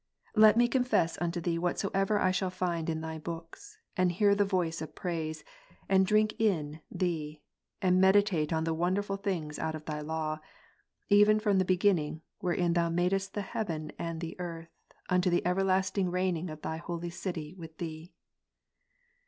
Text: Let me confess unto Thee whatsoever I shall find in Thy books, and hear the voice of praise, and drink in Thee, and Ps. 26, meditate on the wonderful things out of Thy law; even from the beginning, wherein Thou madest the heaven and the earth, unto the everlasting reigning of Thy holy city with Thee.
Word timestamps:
Let 0.35 0.57
me 0.57 0.67
confess 0.67 1.15
unto 1.21 1.39
Thee 1.39 1.59
whatsoever 1.59 2.19
I 2.19 2.31
shall 2.31 2.49
find 2.49 2.89
in 2.89 3.01
Thy 3.01 3.19
books, 3.19 3.77
and 3.95 4.11
hear 4.11 4.33
the 4.33 4.43
voice 4.43 4.81
of 4.81 4.95
praise, 4.95 5.43
and 5.87 6.07
drink 6.07 6.33
in 6.41 6.81
Thee, 6.89 7.43
and 7.83 7.97
Ps. 7.97 8.01
26, 8.01 8.01
meditate 8.01 8.51
on 8.53 8.63
the 8.63 8.73
wonderful 8.73 9.15
things 9.17 9.59
out 9.59 9.75
of 9.75 9.85
Thy 9.85 10.01
law; 10.01 10.39
even 11.09 11.39
from 11.39 11.59
the 11.59 11.65
beginning, 11.65 12.23
wherein 12.39 12.73
Thou 12.73 12.89
madest 12.89 13.35
the 13.35 13.43
heaven 13.43 13.91
and 13.99 14.21
the 14.21 14.35
earth, 14.39 14.71
unto 15.07 15.29
the 15.29 15.45
everlasting 15.45 16.09
reigning 16.09 16.49
of 16.49 16.63
Thy 16.63 16.77
holy 16.77 17.11
city 17.11 17.53
with 17.53 17.77
Thee. 17.77 18.11